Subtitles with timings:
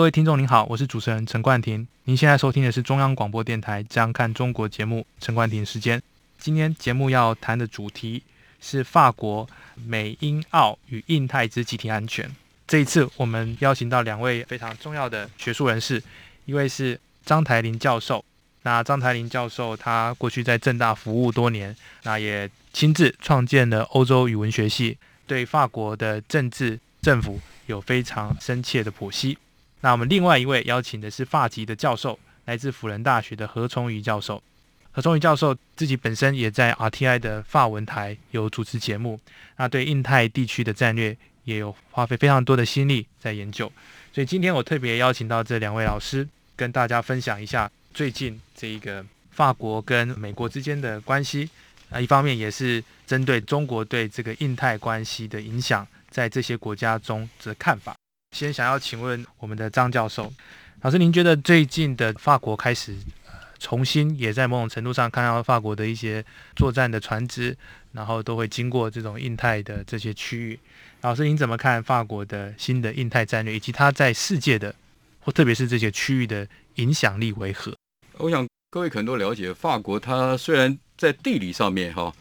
[0.00, 1.86] 各位听众您好，我是主持人陈冠廷。
[2.04, 6.02] 您现在收听的是中央广播电台《这样看中国》节目，陈冠廷时间。
[6.38, 8.22] 今天节目要谈的主题
[8.62, 12.34] 是法国美英澳与印太之集体安全。
[12.66, 16.02] 这一次我们邀请到两位非常重要的学术人士，
[16.46, 18.24] 一位是张台林教授。
[18.62, 29.36] 那张台林教授他过去在政大服务多年，那也亲自创建了欧洲语文学系，对法国的政治政府有非常深切的剖析。
[29.82, 34.42] 那我们另外一位邀请的是法籍的教授，来自辅仁大学的何崇瑜教授。
[34.92, 39.20] 何崇瑜教授自己本身也在 RTI 的法文台有主持节目，
[39.56, 43.72] 那对印太地区的战略也有花费非常多的心力在研究，
[44.12, 51.48] 所以今天我特别邀请到这两位老师，跟大家分享一下最近这一个法国跟美国之间的关系，
[51.88, 57.94] 啊，一方面也是针对中国对这个印太关系的影响，在这些国家中的看法。
[58.32, 60.32] 先想要请问我们的张教授，
[60.82, 62.96] 老师，您觉得最近的法国开始？
[63.58, 66.24] 重新也在某种程度上看到法国的一些
[66.56, 67.54] 作战的船只，
[67.92, 70.58] 然后都会经过这种印太的这些区域。
[71.02, 74.74] 老师，您怎么看法国的新的印太战略，以及它在世界的
[75.20, 77.74] 或特别是这些区域的影响力为何？
[78.16, 82.14] 我想各位可能都了解，法国它虽然在地理上面哈，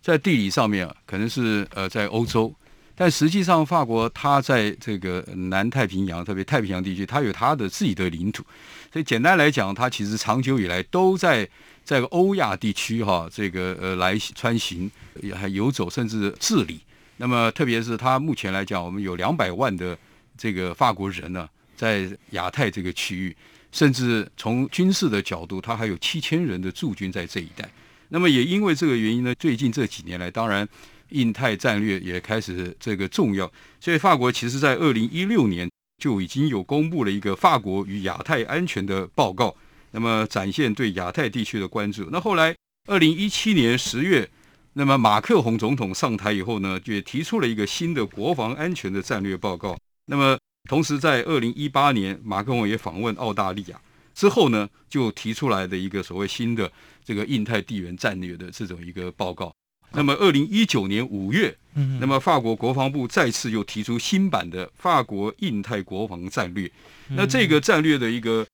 [0.00, 2.54] 在地理上面啊，可能是呃在欧洲。
[2.98, 8.42] 但实际上，法国它在这个南太平洋，特别太平洋地区，它有它的自己的领土。
[8.90, 11.46] 所以简单来讲，它其实长久以来都在
[11.84, 14.90] 在欧亚地区哈，这个呃来穿行，
[15.34, 16.80] 还游走，甚至治理。
[17.18, 19.94] 那么，特别是它目前来讲，我们有两百万的
[20.38, 23.36] 这个法国人呢，在亚太这个区域，
[23.72, 27.68] 甚至从军事的角度，它还有七千人的驻军在这一带。
[28.08, 30.66] 那么，也因为这个原因呢，最近这几年来，当然。
[31.10, 33.50] 印太战略也开始这个重要，
[33.80, 35.70] 所以法国其实在二零一六年
[36.02, 39.54] 就已经有公布了一个法国与亚太安全的报告，
[39.92, 42.08] 那么展现对亚太地区的关注。
[42.10, 42.54] 那后来
[42.88, 44.28] 二零一七年十月，
[44.74, 49.78] 那么马克宏总统上台以后呢，就提出了一个新的国防安全的战略报告。
[50.06, 53.80] 那么同时在二零一八年，马克宏也访问澳大利亚
[54.14, 56.70] 之后呢，就提出来的一个所谓新的
[57.04, 59.54] 这个印太地缘战略的这种一个报告。
[59.92, 61.56] 那么，二零一九年五月，
[62.00, 66.70] 那么法国国防部再次又提出新版的法国印太国防战略。
[67.08, 68.46] 那这个战略的一个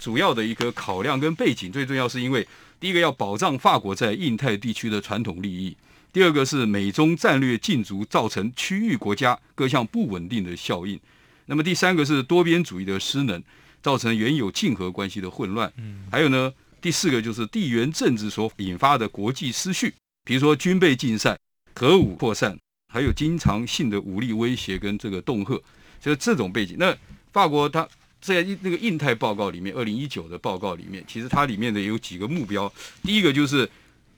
[0.00, 2.46] 主要的一个考量跟背景，最重要是因为
[2.78, 5.76] 第一个要保障法国在印太地区的传统利益，
[6.12, 10.98] 第二个是美中战略竞逐造成区域国家各项不稳定的效应，
[11.46, 13.42] 那么第三个是多边主义的失能，
[13.80, 15.72] 造成原有竞合关系的混乱。
[16.10, 19.94] 还有呢，第四个就是地缘政治所引发的国际失序。
[20.24, 21.36] 比如说军备竞赛、
[21.74, 22.56] 核武扩散，
[22.92, 25.60] 还有经常性的武力威胁跟这个恫吓，
[26.00, 26.76] 就是这种背景。
[26.78, 26.96] 那
[27.32, 27.88] 法国它
[28.20, 32.72] 在那个印太报告里面，二零一九的报告里面，其实它里面的有几个目标。
[33.02, 33.68] 第一个就是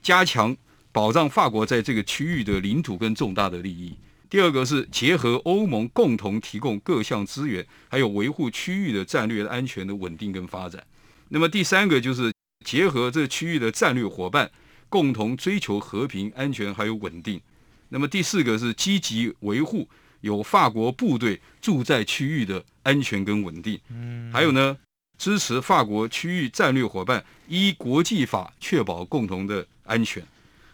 [0.03, 0.55] 加强
[0.93, 3.97] 保障法国在这个区域的领土跟重大的利益；
[4.29, 10.85] 第二个是结合欧盟共同提供各项资源，还有维护区域的战略安全的稳定跟发展。
[11.31, 12.31] 那么第三个就是
[12.63, 14.51] 结合这个区域的战略伙伴。
[14.95, 17.41] 共同追求和平、安全还有稳定。
[17.89, 19.89] 那么第四个是积极维护
[20.21, 23.77] 有法国部队驻在区域的安全跟稳定。
[23.91, 24.77] 嗯，还有呢，
[25.19, 30.25] 支持法国区域战略伙伴依国际法确保共同的安全。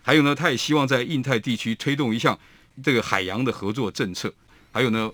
[0.02, 2.38] 还有呢，他也希望在印太地区推动一项
[2.82, 4.30] 这个海洋的合作政策。
[4.70, 5.10] 还有呢，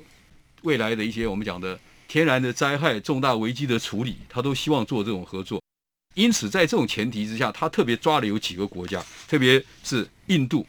[0.63, 1.79] 未来的一些我们讲的
[2.09, 5.63] 天然的灾害、重大危机的处理，他都希望做这种合作。
[6.17, 10.67] 因此，在这种前提之下，他特别抓了有几个国家，特别是印度，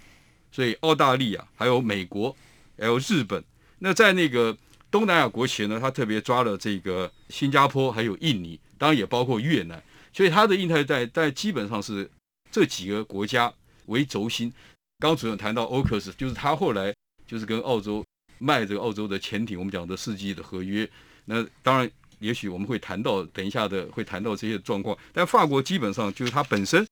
[0.51, 2.35] 所以澳大利亚、还有美国、
[2.77, 3.41] 还有日本。
[3.79, 4.57] 那在那个
[4.91, 9.81] 东南亚国群呢，他特别抓了这个新加坡，还有印尼，当然也包括越南。
[10.11, 12.11] 所以他的印太在在基本上是
[12.51, 13.53] 这几个国家
[13.85, 14.51] 为轴心。
[14.99, 16.93] 刚主任谈到 AUKUS，就是他后来
[17.25, 18.03] 就是跟澳洲
[18.37, 20.89] 卖这个澳洲的潜艇，我们讲的世纪的合约。
[21.23, 21.89] 那当然。
[22.19, 24.97] 也许我们会谈到，等一下的会谈到这些状况。
[25.13, 26.85] 但法国基本上就是它本身，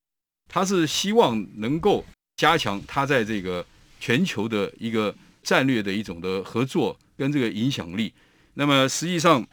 [0.48, 2.06] 它是希望能够
[2.38, 3.66] 加强它在这个
[4.00, 8.14] 全球的一个战略的一种的合作跟这个影响力。
[8.54, 9.46] 那么实际上，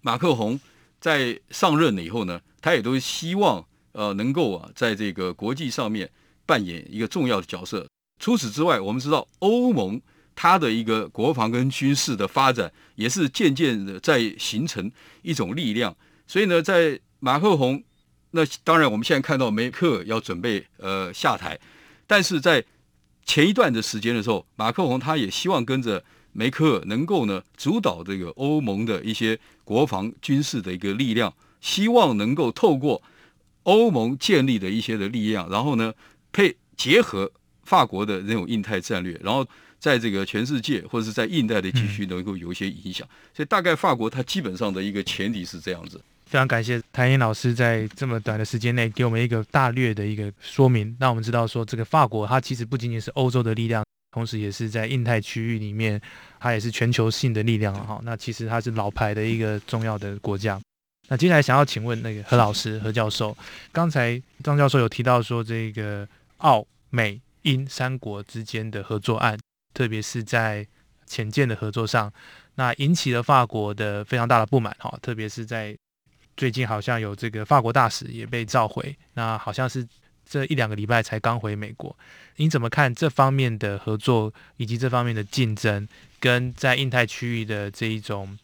[0.00, 0.58] 马克宏
[1.00, 6.10] 在上任了以后呢，他也都希望呃能够啊在这个国际上面
[6.46, 7.86] 扮演一个重要的角色。
[8.20, 10.00] 除此之外，我们知道欧盟
[10.40, 14.88] 它的一个国防跟军事的发展也是渐渐的在形成
[15.22, 15.92] 一种力量。
[16.28, 17.82] 所以呢，在马克宏，
[18.30, 21.58] 那当然我们现在看到梅克要准备呃下台，
[22.06, 22.64] 但是在
[23.26, 33.02] 前一段的时间的时候，马克宏他也希望跟着梅克能够呢主导这个欧盟的一些国防军事的一个力量，希望能够透过
[33.64, 35.92] 欧盟建立的一些的力量，然后呢
[36.30, 37.28] 配结合
[37.64, 39.44] 法国的那种印太战略，然后
[39.78, 43.06] 在这个全世界或者是在印太的地区能够有一些影响。
[43.34, 46.00] 所以大概法国它基本上的一个前提是这样子。
[46.26, 53.82] 非常感谢谭英老师在这么短的时间内给我们一个大略的一个说明，让我们知道说这个法国它其实不仅仅是欧洲的力量，
[54.12, 55.98] 同时也是在印太区域里面，
[56.38, 57.98] 它也是全球性的力量哈。
[58.04, 60.60] 那其实它是老牌的一个重要的国家。
[61.08, 63.34] 那接下来想要请问那个何老师何教授，
[63.72, 66.06] 刚才张教授有提到说这个
[66.38, 69.38] 澳美英三国之间的合作案，
[69.78, 70.66] 特别是在
[71.06, 72.12] 潜舰的合作上，
[72.56, 75.76] 那引起了法国的非常大的不满哈，特别是在。
[76.36, 79.84] 最近好像有这个法国大使也被召回，那好像是
[80.24, 81.96] 这一两个礼拜才刚回美国。
[82.36, 85.88] 你怎么看这方面的合作以及这方面的竞争，
[86.20, 88.38] 跟在印太区域的这一种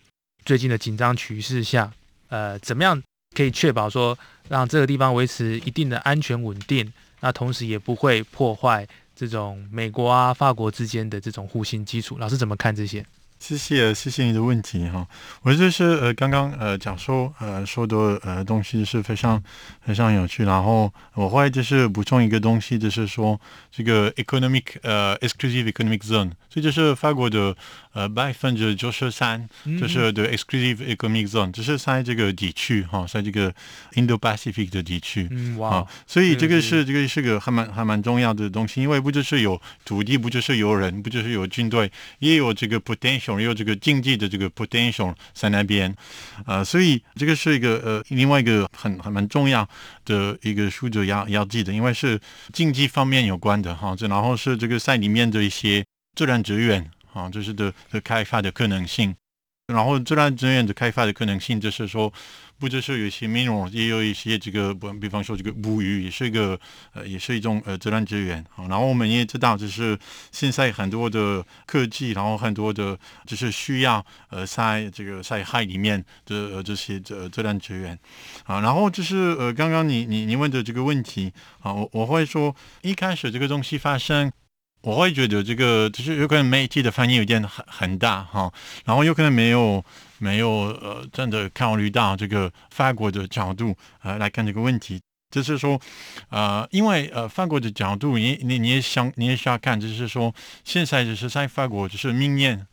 [0.44, 1.92] 最近的紧张局势下，
[2.31, 3.00] 呃，怎么样
[3.36, 8.84] 可以确保说让这个地方维持一定的安全稳定，那同时也不会破坏
[9.14, 12.19] 这种美国啊、法国之间的这种互信基础？
[12.19, 13.05] 老师怎么看这些？
[13.46, 15.06] 谢谢，谢谢你的问题哈。
[15.43, 19.43] 我就是呃，刚刚呃讲说呃说的呃东西是非常
[19.85, 20.44] 非常有趣。
[20.44, 23.38] 然后我会就是补充一个东西，就是说
[23.70, 27.55] 这个 economic 呃 exclusive economic zone，这就是法国的
[27.93, 29.46] 呃百分之九十三，
[29.79, 33.52] 就是的 exclusive economic zone，就是在这个地区哈，在这个
[33.93, 35.29] Indo-Pacific 的地区。
[35.31, 35.87] 嗯哇。
[36.06, 43.33] 所以这个是这个是个还蛮还蛮重要的东西，因为不就是有土地，不就是有人，不就是有军队，也有这个 potential。
[43.40, 45.94] 有这个竞技的这个 potential 在那边，
[46.46, 49.69] 呃，所以这个是一个呃另外一个很很蛮重要
[50.04, 52.20] 的一个数字要要记得，因为是
[52.52, 55.84] 竞技方面有关的哈，这然后是这个赛里面的一些
[56.14, 59.14] 自然资源啊，就是的的开发的可能性，
[59.66, 62.12] 然后自然资源的开发的可能性就是说。
[62.56, 66.58] 不只是有一些内容，也有一些这个，比比方说这个捕鱼也是一个，
[66.93, 68.43] 呃，也是一种呃自然资源。
[68.49, 69.99] 好，然后我们也知道，就是
[70.31, 72.96] 现在很多的科技，然后很多的，
[73.26, 77.99] 就是需要呃在这个在海里面的、呃、这些这自然资源。
[78.44, 84.31] 啊，然后就是呃刚刚你你你问的这个问题，啊，我我会说一开始这个东西发生，
[84.84, 88.52] 我会觉得这个就是有可能媒体的反应有点很很大哈，
[88.84, 89.84] 然后有可能没有。
[90.19, 94.98] 没有呃，真的考虑到这个法国的角度呃来看这个问题，
[95.31, 95.78] 就是说
[96.31, 100.34] 呃，因为呃法国的角度，你你你也想你也需要看，就是说
[100.64, 102.66] 现在就是在法国，就是明年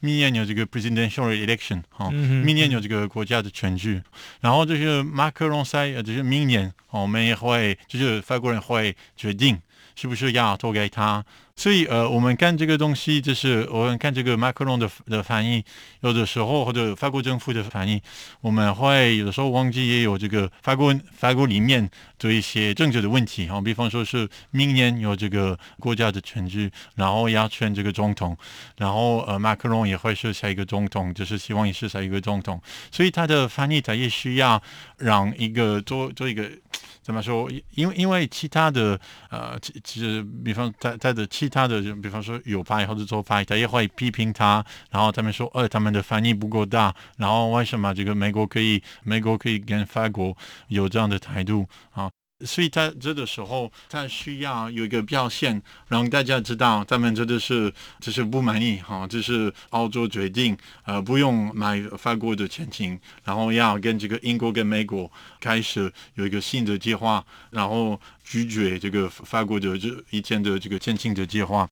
[0.00, 4.02] 明年有这个 presidential election 哈、明年有这个国家的选举，
[4.40, 9.58] 然后就是马克龙在就是明年我们也会就是法国人会决定
[9.94, 11.24] 是不是要投给他。
[11.58, 15.60] 所以，呃，我们看这个东西，就是我们看这个马克龙的的反应，
[16.02, 18.00] 有的时候或者法国政府的反应，
[18.40, 28.38] 我们会有的时候忘记也有这个法国法国里面的一些政治的问题哈，比方说是明年有这个国家的选举，然后要选这个总统，
[28.76, 32.62] 然后呃，马克龙也会是下一个总统，就是希望也是下一个总统，
[32.92, 34.62] 所以他的翻译他也需要
[34.98, 36.48] 让一个做做一个。
[37.02, 37.50] 怎么说？
[37.74, 39.00] 因为因为其他的
[39.30, 50.36] 呃，其其实比方在他的其他的，比方说右派或者左派，他也会批评他，然后他们说，呃，他们的反应不够大，然后为什么这个美国可以，美国可以跟法国
[50.68, 52.10] 有这样的态度啊？
[52.44, 71.68] 所以他这个时候，他需要有一个表现，让大家知道他们真的是就是不满意哈，这是澳洲决定，呃，不用买法国的潜艇，然后要跟这个英国跟美国开始有一个新的计划，然后拒绝这个法国的这以前的这个潜艇的计划。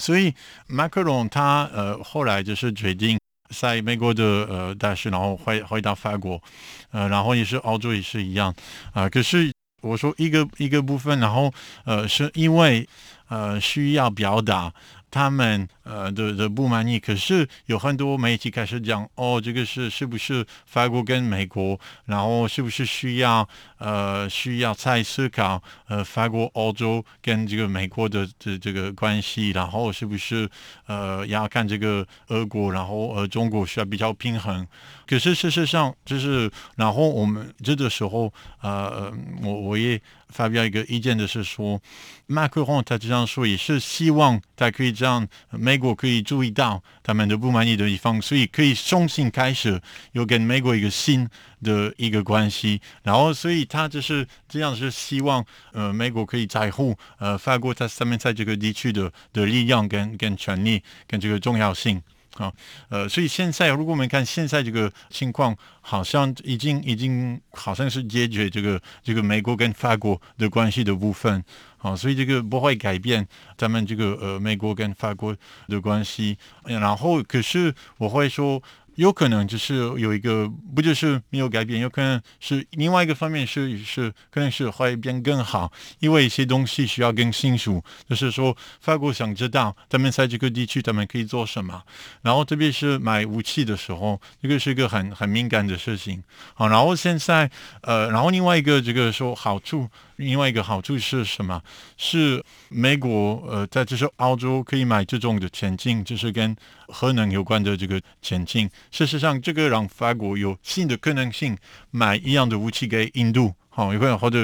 [0.00, 0.34] 所以
[0.66, 3.16] 马克龙他呃后来就是决定
[3.54, 6.42] 在美国的呃大使，然后回回到法国，
[6.90, 8.52] 呃，然后也是澳洲也是一样
[8.92, 9.52] 啊，呃，可是。
[9.80, 11.52] 我说一个一个部分，然后
[11.84, 12.88] 呃，是因为
[13.28, 14.72] 呃需要表达。
[15.10, 23.48] 他们呃的的不满意，可是有很多媒体开始讲，哦，这个是是不是法国跟美国，然后是不是需要
[23.78, 30.48] 呃需要再思考呃法国、欧洲跟这个美国的的这个关系，然后是不是
[30.86, 34.66] 呃要看这个俄国，然后呃中国需要比较平衡。
[35.06, 39.12] 可是事实上就是，然后我们这个时候呃
[39.42, 41.80] 我我也发表一个意见的是说，
[42.26, 44.94] 马克龙他这样说也是希望他可以。
[45.00, 49.80] 让美国可以注意到他们的不满意的地方，所以可以重新开始，
[50.12, 51.26] 有跟美国一个新
[51.62, 52.78] 的一个关系。
[53.02, 62.02] 然后，所以他就是这样，是希望呃美国可以在乎呃法国在上面在这个地区的的力量跟跟权力跟这个重要性
[62.36, 62.52] 啊。
[62.88, 71.44] 呃，所以现在如果我们看现在这个情况，好像已经已经好像是解决这个这个美国跟法国的关系的部分。
[71.78, 75.34] 啊，所以这个不会改变咱们这个呃美国跟法国
[75.66, 76.36] 的关系。
[76.64, 78.62] 然后，可是我会说。
[78.96, 91.82] 有可能就是有一个，不就是没有改变，有可能是另外一个方面是是可能是会变更好，因为一些东西需要更清楚，就是说法国想知道他们在这个地区他们可以做什么，
[92.22, 96.22] 然后特别是买武器的时候，这个是一个很很敏感的事情。
[96.54, 97.50] 好，然后现在
[97.82, 99.88] 呃，然后另外一个这个说好处。
[100.16, 101.62] 另外一个好处是什么？
[101.96, 106.54] 是美国呃，在就是澳洲可以买这种的潜艇，就是跟
[106.92, 108.68] 核能有关的这个潜艇。
[108.90, 111.56] 事实上，这个让法国有新的可能性
[111.90, 114.40] 买一样的武器给印度，好，有可能或者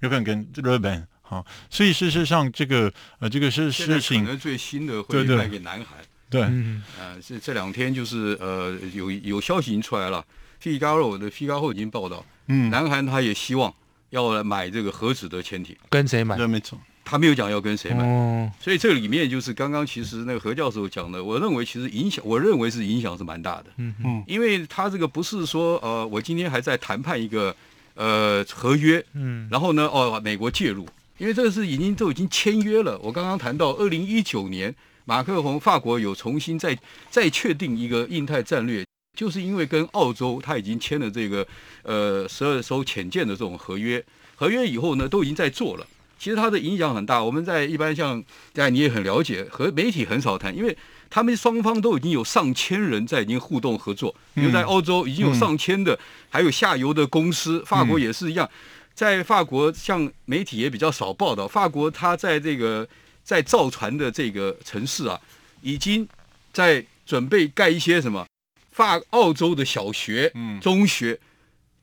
[0.00, 1.44] 有可能跟日本，好。
[1.68, 4.24] 所以事实上，这个呃，这个是事情。
[4.24, 5.98] 可能最新的会卖给南韩。
[6.30, 10.24] 对，嗯，呃，这这两天就是呃，有有消息已经出来了
[10.62, 13.74] ，Figaro 的 Figaro 已经报道，嗯，南韩他也希望。
[14.10, 16.34] 要来买这个核子的潜艇，跟谁买？
[16.48, 18.04] 没错，他没有讲要跟谁买。
[18.04, 23.66] 哦，所以这里面就是刚刚其实那个何教授讲的，我认为其实影响，我认为是影响是蛮大的。
[23.78, 27.54] 嗯嗯，因为他这个不是说呃，我今天还在谈判一个
[27.94, 30.86] 呃合约，嗯，然后呢哦，美国介入，
[31.16, 32.98] 因为这个是已经都已经签约了。
[32.98, 34.74] 我刚刚谈到二零一九年，
[35.06, 36.78] 马克宏法国有重新再
[37.10, 38.84] 再确定一个印太战略。
[39.16, 41.44] 就是因为跟澳洲他已经签了这个
[41.82, 44.04] 呃十二艘潜舰的这种合约，
[44.36, 45.84] 合约以后呢都已经在做了。
[46.18, 47.22] 其实它的影响很大。
[47.22, 48.22] 我们在一般像，
[48.52, 50.76] 大你也很了解，和媒体很少谈，因为
[51.08, 54.14] 他们双方都已经有上千人在已经互动合作。
[54.34, 55.98] 比如在欧洲已经有上千的，
[56.28, 58.48] 还有下游的公司，法国也是一样。
[58.94, 62.86] 在法国，像媒体也比较少报道，法国它在这个
[63.22, 65.20] 在造船的这个城市啊，
[65.62, 66.06] 已经
[66.52, 68.26] 在准备盖一些什么。
[68.72, 71.20] 法澳洲的小学、中学，嗯、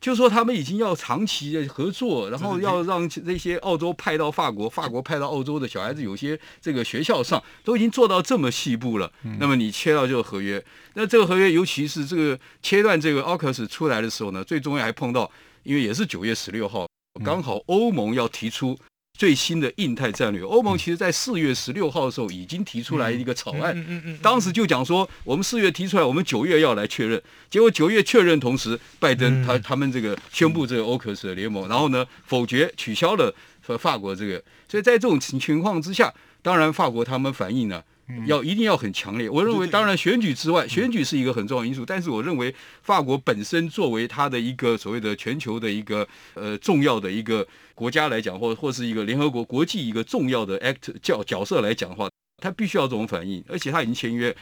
[0.01, 9.11] 就说他们已经要长期的合作，然后要让这些澳洲派到法国，法国派到澳洲的小孩子，有些这个学校上都已经做到这么细部了。
[9.23, 15.31] 嗯、那么你切到这个合约，那这个合约，尤其是这个切断这个 AUKUS 出来的时候呢，最重要还碰到，
[15.63, 16.87] 因为也是九月十六号，
[17.23, 18.77] 刚好欧盟要提出。
[19.17, 27.21] 最新的印太战略，欧盟其实在四月十六号的时候已经提出来一个草案，当时就讲说，我们四月提出来，我们九月要来确认。
[27.49, 37.81] 结果九月确认同时，拜登他他们这个宣布这个欧克斯的联盟，然后呢否决取消了和法国这个，所以在这种情情况之下，当然法国他们反应呢。
[38.27, 52.09] 要一定要很强烈，我认为当然选举之外，选举是一个很重要因素，但是我认为法国本身作为它的一个所谓的全球的一个呃重要的一个国家来讲，或或是一个联合国国际一个重要的 act 角角色来讲的话，
[52.43, 54.35] 它必须要这种反应，而且它已经签约。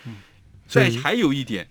[0.67, 1.70] 再还有一点，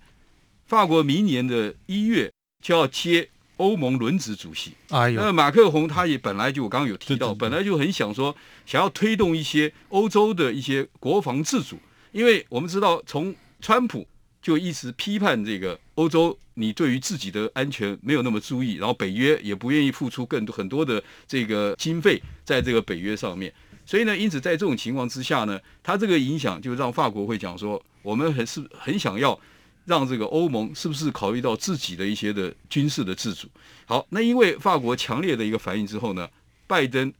[0.65, 2.31] 法国明年的一月
[2.63, 3.29] 就要接。
[3.63, 11.79] 欧盟轮值主席，哎呦，那马克宏他也本来就我刚刚有提到，本来就很想说想要推动一些欧洲的一些国防自主，
[12.11, 14.05] 因为我们知道从川普
[14.41, 23.53] 就一直批判这个欧洲，你对于自己的安全没有那么注意，然后北约也不愿意付出更多很多的这个经费在这个北约上面，
[23.85, 29.39] 所以呢，因此在这种情况之下呢，他这个影响就让法国会讲说，我们很是很想要。
[29.85, 33.47] 让这个欧盟是不是考虑到自己的一些的军事的自主？
[33.85, 36.27] 好，那因为法国强烈的一个反应之后呢，
[36.67, 37.11] 拜登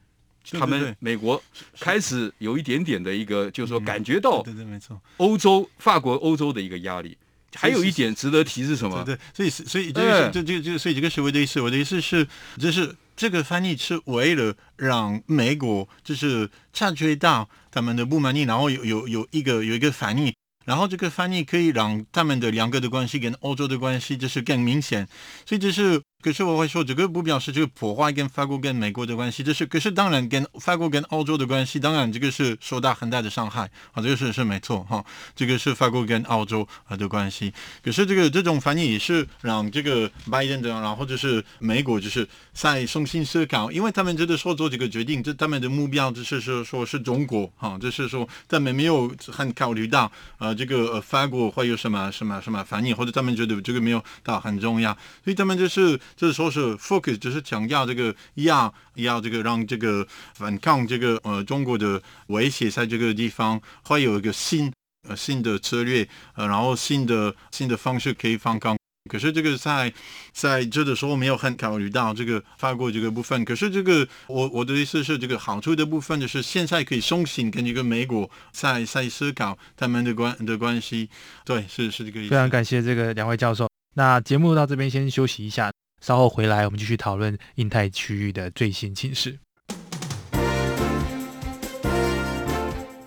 [0.52, 1.42] 他们美国
[1.78, 7.16] 开始有一点点的一个，就是说感觉到对对没错，欧洲法国欧洲的一个压力。
[7.56, 9.04] 还有一点值得提是什么？
[9.04, 12.26] 对，所以所以这个这这这所以这个是我的意思，我的意思是，
[12.58, 20.34] 就是这个翻译是为了让美国就是察觉到他们的不满意，然后有有有一个有一个反应。
[20.64, 25.06] 然后这个翻译可以让他们的两个的关系跟欧洲的关系就是更明显，
[25.46, 35.04] 所以这是可是我会说，这个不表示这个破坏跟法国跟美国的关系，这是可是当然跟法国跟欧洲的关系，当然这个是受到很大的伤害啊，这个是是没错哈，
[35.36, 37.52] 这个是法国跟欧洲啊的关系。
[37.82, 54.90] 可是这个这种反应也是让这个拜登的，然后就是美国就是在重新思考，因为他们觉得说做这个决定，这他们的目标就是说说是中国哈，就是说他们没有很考虑到呃这个呃法国会有什么什么什么反应，或者他们觉得这个没有到很重要，
[55.22, 56.00] 所以他们就是。
[56.16, 64.72] 就是说是 focus，就是强调这个要要这个让这个反抗这个呃中国的威胁，在这个地方会有一个新
[65.08, 68.76] 呃新的策略呃，然后新的新的方式可以反抗。
[69.10, 69.92] 可是这个在
[70.32, 73.44] 在这的时候没有很考虑到这个法国这个部分。
[73.44, 81.10] 可是这个我我的意思是，这个好处的部分就是现在可以重新跟这个美国在在思考他们的关的关系。
[81.44, 82.30] 对，是是这个意思。
[82.30, 83.68] 非常感谢这个两位教授。
[83.96, 85.73] 那节目到这边先休息一下。
[86.04, 89.38] 稍后回来，我们继续讨论印太区域的最新情势。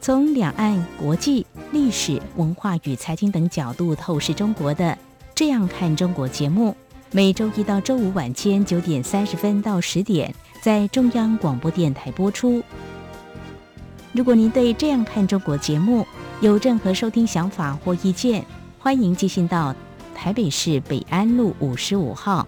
[0.01, 4.85] 从两岸、国际、历史、文化与财经等角度透视中国的
[5.35, 6.75] 《这样看中国》节目，
[7.11, 12.63] 每周一到周五晚间九点三十分到十点在中央广播电台播出。
[14.11, 16.03] 如果您对《这样看中国》节目
[16.41, 18.43] 有任何收听想法或意见，
[18.79, 19.75] 欢迎寄信到
[20.15, 22.47] 台北市北安路五十五号。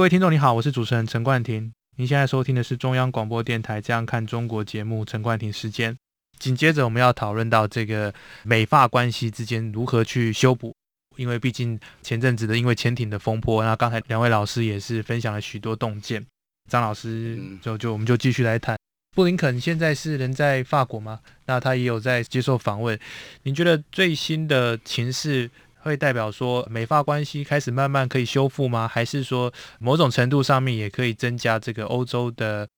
[0.00, 1.74] 各位听众，你好，我是主持人陈冠廷。
[1.96, 5.94] 您现在收听的是中央广播电台《这样看中国》节目，陈冠廷时间。
[6.38, 10.74] 紧接着，我们要讨论到这个美法关系之间如何去修补，
[11.18, 16.24] 因为毕竟前阵子的因为潜艇的风波，那刚才两位老师也是分享了许多洞见。
[16.70, 18.78] 张老师就就我们就继续来谈。
[19.14, 21.20] 布林肯现在是人在法国吗？
[21.44, 22.98] 那他也有在接受访问。
[23.42, 25.50] 您觉得最新的情势？
[25.82, 28.86] 会代表说美法关系开始慢慢可以修复吗？
[28.86, 32.68] 还是说某种程度上面也可以增加这个欧洲的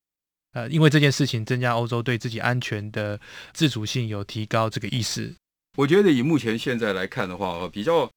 [0.52, 3.18] 呃，因为这件事情增加欧洲对自己安全的
[3.52, 5.34] 自主性有提高这个意识？
[5.78, 8.10] 我觉得以目前现在来看的话，比较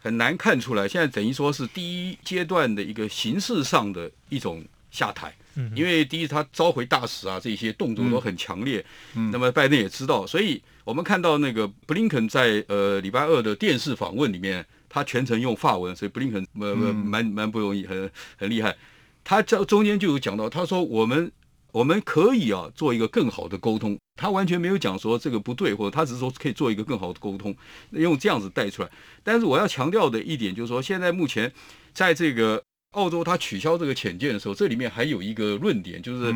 [0.00, 0.88] 很难看出来。
[0.88, 5.34] 现在等于说是第一阶段的一个形式上的一种下台。
[5.54, 8.84] 嗯，因为第一他召回大使啊，这些动作都很强烈。
[9.14, 10.62] 嗯，那么拜登也知道，所以。
[10.84, 18.76] 我们看到那个布林肯在呃礼拜二的电视访问里面，他全程用法文，所以布林肯呃蛮蛮不容易，很很厉害。
[19.22, 21.30] 他这中间就有讲到，他说我们
[21.70, 27.54] 我们可以啊做一个更好的沟通，他完全没有讲说这个不对，或者他只是说可以做一个更好的沟通，
[27.92, 28.90] 用这样子带出来。
[29.22, 31.52] 但是我要强调的一点就是说，现在目前
[31.94, 32.60] 在这个
[32.92, 36.34] 澳洲他取消这个潜舰的时候，这里面还有一个论点，就是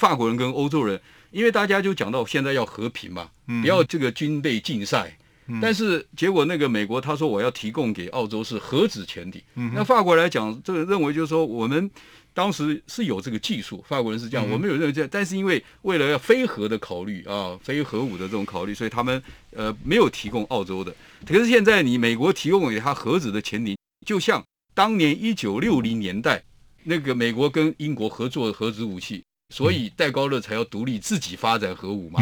[0.00, 1.00] 法国人跟欧洲人。
[1.30, 3.28] 因为大家就讲到现在要和平嘛，
[3.60, 5.18] 不要这个军备竞赛。
[5.60, 9.42] 但是结果那个美国他说我要提供给澳洲是核子潜艇。
[9.74, 11.90] 那法国来讲，这个认为就是说我们
[12.32, 15.10] 当时是有这个技术，法国人是这样，我们有认为这样。
[15.12, 20.94] 但是因为为了要非核的考虑啊，非核武的这种考虑，所以他们呃没有提供澳洲的。
[21.26, 24.42] 可是现在你美国提供给他核子的潜艇，就像
[24.74, 26.42] 当年一九六零年代
[26.82, 29.22] 那个美国跟英国合作的核子武器。
[29.50, 32.18] 所以戴高乐才要独立自己发展核武嘛，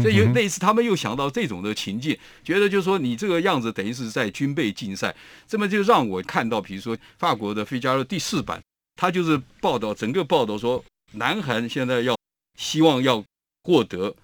[0.00, 5.14] 所以有类似他们又想到这种的情境，觉得就是说你这个样子等于是在军备竞赛，
[5.46, 8.60] 这么就让我看到，比如说法国的《费加罗》第四版，
[8.96, 12.16] 他就是报道整个报道说，南韩现在要
[12.58, 13.22] 希望要
[13.62, 14.16] 获得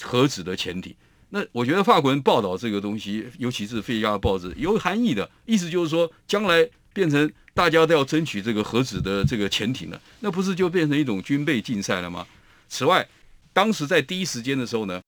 [0.00, 0.94] 核子的潜艇，
[1.34, 7.30] 那我觉得法国人报道这个东西，尤其是《费加罗》报纸有含义的意思，就是说将来变成。
[7.54, 12.26] 大家都要争取这个核子的这个潜艇了，那不是就变成一种军备竞赛了吗？
[12.66, 13.06] 此外，
[13.52, 15.02] 当时在第一时间的时候呢，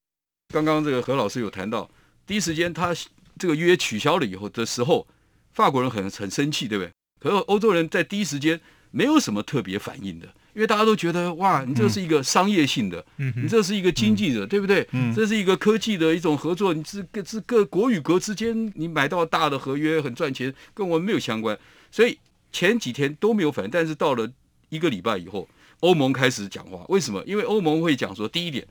[0.53, 1.91] 刚刚这个何老师有谈到，
[2.27, 2.95] 第一时间他
[3.39, 5.07] 这个约取消了以后的时候，
[5.55, 6.93] 法国人很很生气，对不对？
[7.19, 8.61] 可是欧洲人在第一时间
[8.91, 14.87] 没有什么特别反应的，因为大家都觉得哇，你这是一个商业性的，你这是一个经济的，对不对？
[15.15, 21.59] 这是一个科技的一种合作，你是各是各国与国之间，你买到大的合约很赚钱，跟我们没有相关，
[21.91, 22.19] 所以。
[22.57, 24.31] 前几天都没有反应，但是到了
[24.69, 25.49] 一个礼拜以后，
[25.81, 26.85] 欧盟开始讲话。
[26.89, 27.21] 为什么？
[27.27, 28.65] 因为欧盟会讲说，第一点，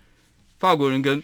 [0.57, 1.21] 法国人跟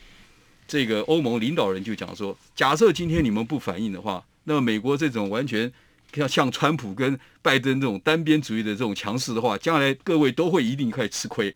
[0.68, 5.72] 这个欧盟领导人就讲说，假设今天你们不反应的话，那么美国这种完全
[6.14, 11.56] 像像川普跟拜登这种单边主义的这种强势的话，将来各位都会一定会吃亏。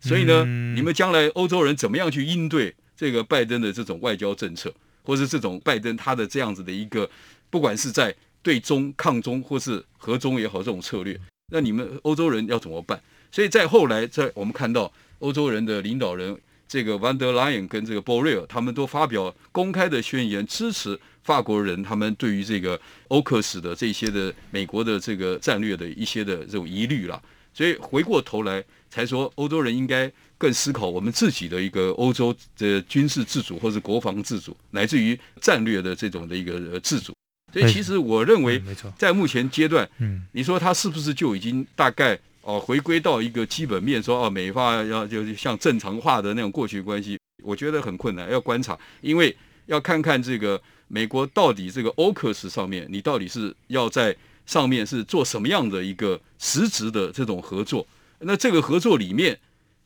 [0.00, 7.08] 所以呢，嗯、你们将来欧洲人怎么样去应对这个拜登的这种外交政策，或是这种拜登他的这样子的一个，
[7.50, 11.16] 不管是在对中抗中或是和中也好，这种策略，
[11.52, 13.00] 那你们欧洲人要怎么办？
[13.30, 16.36] 所以在后来，在我们看到欧洲人的领导人
[16.66, 27.22] 这个 Van der Leyen 跟这个 Borrell，他们都发表公开的宣言，支持法国人他们对于这个欧克斯的这些的美国的这个战略的一些的这种疑虑了。
[27.54, 37.14] 所以回过头来才说，欧洲人应该更思考我们自己的一个欧洲的军事自主或是国防自主，乃至于战略的这种的一个自主。
[37.52, 38.62] 所以其实我认为，
[38.96, 42.18] 在目前阶段，嗯，你说他是不是就已经大概？
[42.44, 49.32] 哦，回归到一个基本面，说哦，美法要就是像正常化的那种过去关系，我觉得很困难，要观察，因为
[49.66, 50.60] 要看看这个
[50.94, 57.86] 美国到底这个 AUKUS 上面，你到底是要在上面是做什么样的一个实质的这种合作，
[58.18, 59.40] 那这个合作里面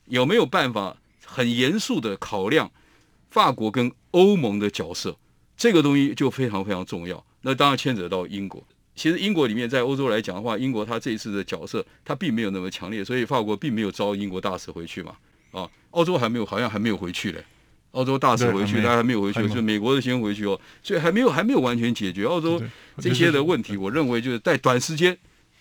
[0.07, 2.73] 有没有办法很严肃的考量
[3.31, 5.17] 法国跟欧盟的角色，
[5.57, 8.67] 这个东西就非常非常重要，那当然牵扯到英国。
[8.97, 15.15] 其实英国里面在欧洲来讲的话，英国他这一次的角色他并没有那么强烈，所以法国并没有招英国大使回去嘛。
[15.53, 17.45] 啊，澳洲还没有，好像还没有回去嘞。
[17.97, 22.63] 澳洲大使回去，他还没有回去，就美国的先回去哦，所以还没有还没有完全解决澳洲
[22.99, 23.77] 这些的问题。
[23.77, 25.17] 我认为就是在短时间，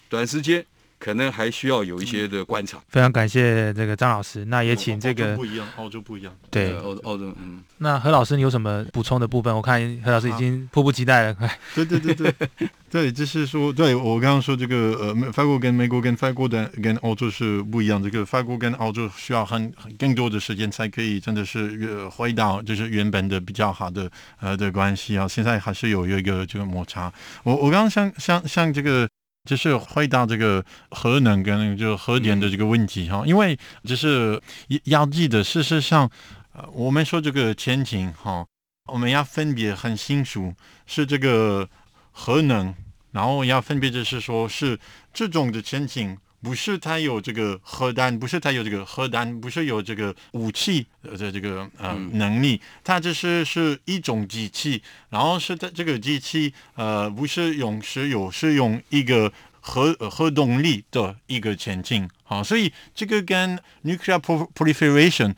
[0.10, 0.66] 短时间。
[1.00, 2.78] 可能还需要有一些的观察。
[2.90, 6.34] 非常感谢这个张老师，那也请这个不一样，澳洲不一样。
[6.50, 7.62] 对，澳澳洲，嗯。
[7.78, 9.54] 那何老师，你有什么补充的部分？
[9.54, 11.38] 我看何老师已经迫不及待了。
[11.74, 12.34] 对对对对，
[12.90, 18.02] 对，就是说，对我刚刚说这个呃，法国跟美国跟法国的跟澳洲是不一样。
[18.02, 25.28] 这个法国跟澳洲需要很很更多的时间才可以真的是回到就是原本的比较好的呃的关系啊。
[25.28, 27.12] 现在还是有有一个这个摩擦。
[27.44, 29.08] 我我刚刚像像像这个。
[29.46, 34.42] 就是回到这个核能跟就核电的这个问题哈，因为就是
[34.86, 36.10] 要记得，事实上，
[36.54, 38.46] 呃，我们说这个前景哈，
[38.92, 40.54] 我们要分别很清楚，
[40.86, 41.70] 是这个
[42.12, 42.74] 核能，
[43.12, 44.78] 然后要分别就是说是
[45.14, 46.18] 这种的前景。
[46.46, 54.80] 不是他有这个核弹，不是他有这个核弹，不是有这个武器的这个呃能力，它只是是一种机器，
[55.10, 64.22] 然后是它这个机器呃不是用石油，是用一个核核动力的一个前进，好，所以这个跟 nuclear
[64.54, 65.34] proliferation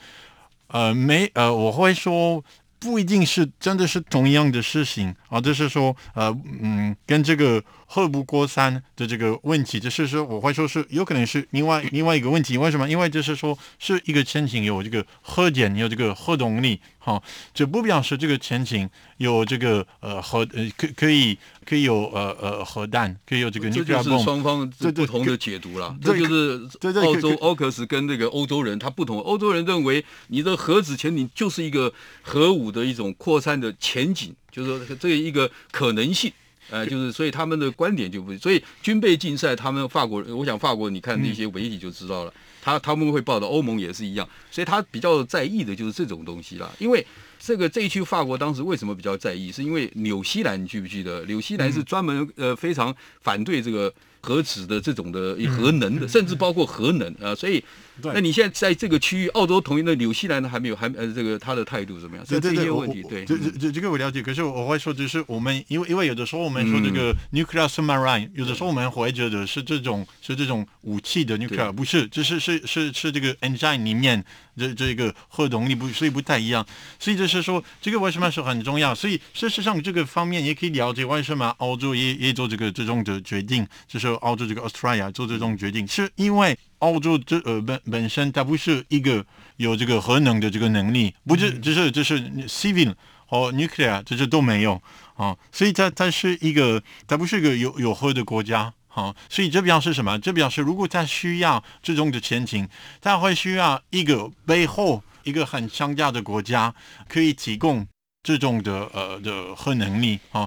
[0.67, 2.43] 呃没呃我会说。
[2.79, 6.29] 不一定是真的是同样的事情啊，就是说，呃，
[6.61, 12.55] 嗯，跟这个核不过三的这个问题，就是说，我会说是有可能是另外另外一个问题。
[12.55, 12.87] 为什么？
[12.87, 17.23] 因为就是说是一个前景有这个核电，有这个核动力，哈、啊，
[17.53, 23.69] 这不表示这个前景有这个呃核呃可可以可以有呃呃核弹，可以有这个。
[23.71, 25.97] 这就是双方不同的解读了。
[26.01, 29.19] 这就是澳洲奥克斯跟那个欧洲人他不同。
[29.19, 32.67] 欧洲人认为你的核子前景就是一个核武。
[32.67, 36.31] 的一种扩散的前景，就是说这一个可能性，
[36.69, 46.71] 呃，就是所以他们的观点就不，所以军备竞赛，他们法国，我想法国，你看那些媒体就知道了，他他们会报道，欧盟也是一样，所以他比较在意的就是这种东西啦。
[46.79, 47.05] 因为
[47.39, 51.23] 这个这一区法国当时为什么比较在意，是因为纽西兰，你记不记得？
[51.25, 53.93] 纽西兰是专门呃非常反对这个。
[54.19, 57.63] 核子的这种的核能的，甚至包括核能啊，所以，
[58.03, 62.25] 那你现在在这个区域，澳洲同意的纽西兰呢还没有，还呃这个他的态度怎么样？
[62.27, 64.21] 对对对，这些问题，对，这这这个我了解。
[64.21, 74.23] 可是我会说，就是我们因为因为有的时候我们说这个 nuclear submarine，有的时候我们会觉得是这种是这种武器的 nuclear，不是，就是是是是这个 engine 里面
[74.57, 76.65] 这这个核动力不，所以不太一样。
[76.99, 78.93] 所以就是说，这个为什么是很重要？
[78.93, 84.07] 所以事实上这个方面也可以了解为什么澳洲也也做这个这种的决定，就是。
[84.21, 89.25] 澳洲这个 Australia 做这种决定，是因为澳洲这呃本本身它不是一个
[89.57, 92.93] 有这个核能的这个能力，不是，只是就是 civil
[93.25, 94.81] 和 nuclear 这些都没有
[95.15, 100.19] 啊，所以它它是一个，它不是一个有有核的国家啊，所以这表示什么？
[100.19, 102.67] 这表示如果它需要这种的前景，
[103.01, 106.73] 它会需要一个背后一个很强大的国家
[107.07, 107.87] 可以提供
[108.23, 110.45] 这种的呃的核能力啊。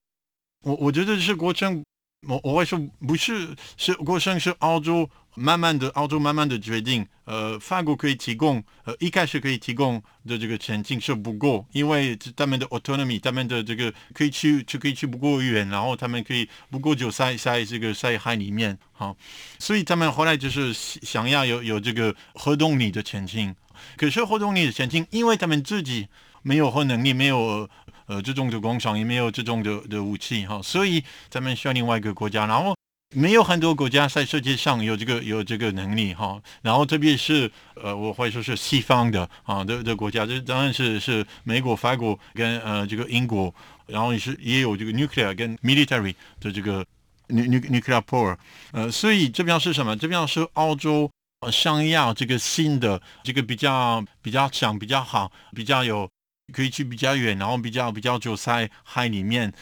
[0.65, 1.83] 我我觉得是过程。
[2.29, 7.07] 我我会说不是，是过程是澳洲慢慢的，澳洲慢慢的决定。
[7.25, 19.17] 呃，法国可以提供，呃，一开始可以提供的这个前景是不够，因为他们的 autonomy，他们的这个可以去就可以去不够远，然后他们可以不够久在在这个在海里面，好，
[19.59, 23.55] 所以他们后来就是想要有有这个核动力的前景。
[23.97, 26.07] 可是核动力的前景，因为他们自己
[26.43, 27.69] 没有核能力，没有
[28.07, 32.75] 呃这种的工厂，也没有这种的的武器哈，所以咱们需要另外一个国家，然后。
[33.13, 43.53] 没有很多国家在世界上有这个有这个能力哈，然后特别是呃，我会说是西方的啊的的国家，这当然是是美国、法国跟呃这个英国，
[43.89, 46.87] 然后也是也有这个 nuclear 跟 military 的这个
[47.27, 48.37] nuclear power，
[48.71, 49.97] 呃，所以这边是什么？
[49.97, 51.11] 这边是澳洲
[51.51, 56.09] 想要这个新的这个比较比较强、比较好、比较有
[56.51, 59.53] 可以去比较远，然后比较比较久在海里面，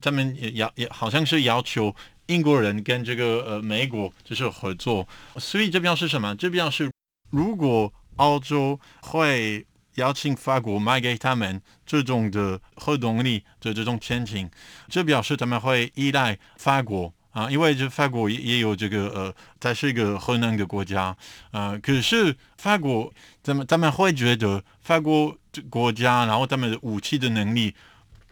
[0.00, 1.94] 他们也要也好像是要求。
[2.26, 6.34] 英国人跟这个呃美国就是合作，所以这表示什么？
[6.36, 6.90] 这表示
[7.30, 9.66] 如果澳洲会
[9.96, 14.48] 邀请法国卖给他们这种的核动力的这种潜艇，
[14.88, 21.14] 这表示他们会依赖法国啊，因为这法国也也有这个呃，它是一个核能的国家
[21.50, 21.76] 啊。
[21.82, 25.36] 可是法国他们他们会觉得法国
[25.68, 27.74] 国家，然后他们的武器的能力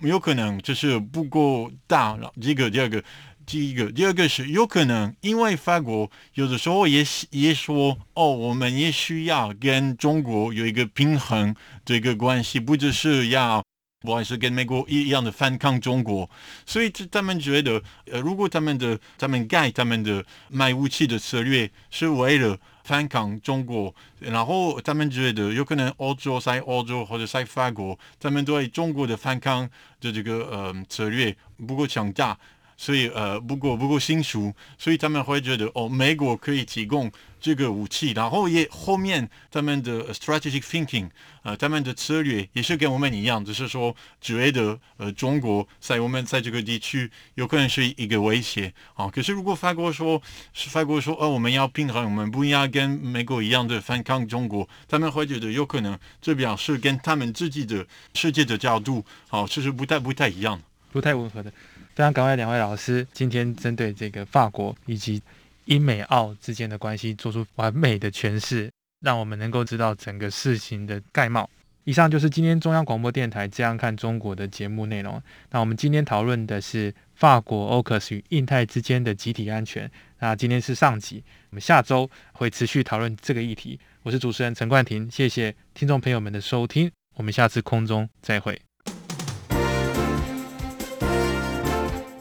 [0.01, 3.03] 有可能就是不够大，然后这个第二个。
[3.47, 11.53] 第一个，第二个是有可能，因为法国有的时候也也说，哦，我们也需要跟中国有一个平衡
[11.85, 13.61] 这个关系，不只是要，
[14.03, 16.31] 不管是跟美国一样的反抗中国，
[16.65, 29.69] 所以他们觉得，呃，如果他们的他们改他们的卖武器的策略是为了反抗中国，然后他们觉得有可能欧洲在欧洲或者在法国，他们对中国的反抗
[30.01, 32.39] 的这个呃策略不够强大。
[32.81, 41.11] 所以呃，不过不够新熟，所以他们会觉得哦，美国可以提供这个武器，然后也后面他们的 strategic thinking，
[41.43, 49.11] 呃，他们的策略也是跟我们一样，只是说觉得呃，中国在我们在这个地区有可能是一个威胁啊。
[49.11, 50.23] 可是如果法国说，
[50.55, 60.59] 是法国说，哦，我们要平衡，我们不要跟美国一样的反抗中国，他们会觉得有可能这表示跟他们自己的世界的角度，哦，其实不太不太一样，
[60.91, 61.53] 不太吻合的。
[62.01, 65.21] 非常感谢两位老师今天针对这个法国以及
[65.67, 71.51] 英美澳之间的关系做出完美的诠释，让我们能够知道整个事情的概貌。
[71.85, 75.23] 以上就是今天中央广播电台《这样看中国》的节目内容。
[75.51, 79.91] 那我们今天讨论的是法国 AUKUS 与印太之间的集体安全。
[80.21, 83.79] 那今天是上集，我们下周会持续讨论这个议题。
[84.05, 88.59] 我是主持人陈冠廷，谢谢听众朋友们的收听，我们下次空中再会。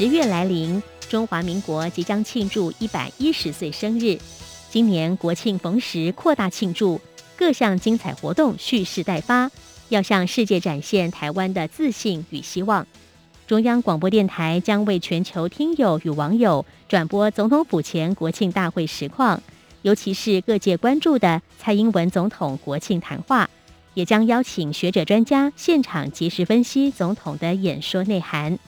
[0.00, 4.18] 十月来临，中华民国即将庆祝一百一十岁生日。
[4.70, 6.98] 今年国庆逢时，扩大庆祝，
[7.36, 9.50] 各项精彩活动蓄势待发，
[9.90, 12.86] 要向世界展现台湾的自信与希望。
[13.46, 19.42] 中央广播电台将为全球听友与网友转播总统府前国庆大会实况，
[19.82, 23.50] 尤其是各界关注的蔡英文总统国庆谈话，
[23.92, 28.58] 也将邀请学者专家现场及时分析总统的演说内涵。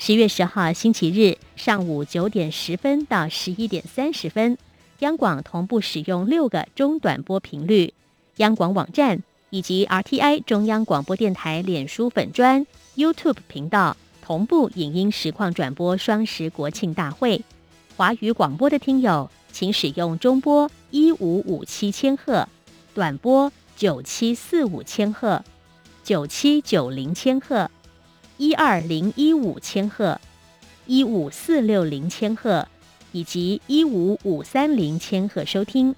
[0.00, 4.56] 十月十号星期日上午九点十分到十一点三十分，
[5.00, 7.92] 央广同步使用六个中短波频率，
[8.36, 17.42] 央广网站以及 RTI 中央广播电台脸书粉专、YouTube 频道同步影音实况转播双十国庆大会。
[17.96, 22.48] 华语广播的听友，请使用中波一五五七千赫、
[22.94, 25.44] 短波九七四五千赫、
[26.04, 27.68] 九七九零千赫。
[28.38, 30.20] 一二零一五千赫、
[30.86, 32.68] 一五四六零千赫
[33.10, 35.92] 以及一五五三零千赫收听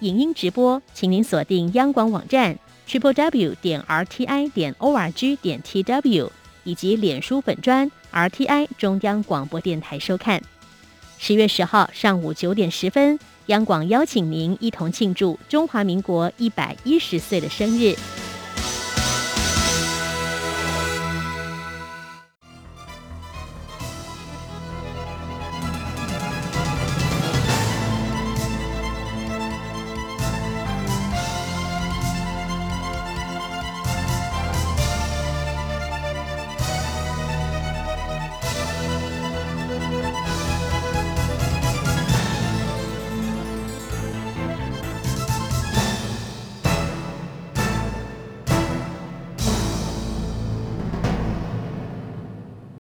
[0.00, 6.30] 影音直播，请您锁定央广网站 triple w 点 r t i 点 o r g 点 t w
[6.62, 10.42] 以及脸书粉专 r t i 中央广播电台收看。
[11.16, 17.96] 十月十号上午九点十分，央广邀请您一同庆祝中华民国一百一十岁的生日。